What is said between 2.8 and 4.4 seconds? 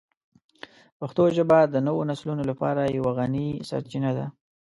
یوه غني سرچینه ده.